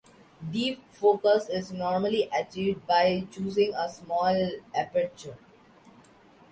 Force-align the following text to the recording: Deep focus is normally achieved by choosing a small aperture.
Deep 0.49 0.81
focus 0.91 1.47
is 1.47 1.71
normally 1.71 2.27
achieved 2.35 2.87
by 2.87 3.27
choosing 3.31 3.71
a 3.75 3.87
small 3.87 4.49
aperture. 4.73 5.37